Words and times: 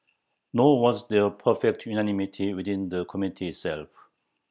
Nor 0.53 0.81
was 0.81 1.07
there 1.09 1.29
perfect 1.29 1.85
unanimity 1.85 2.55
within 2.55 2.89
the 2.89 3.05
Committee 3.05 3.49
itself. 3.49 3.87